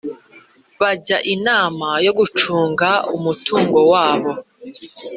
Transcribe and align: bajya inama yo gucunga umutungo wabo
bajya 0.79 1.17
inama 1.33 1.87
yo 2.05 2.11
gucunga 2.17 2.89
umutungo 3.15 3.79
wabo 3.91 4.31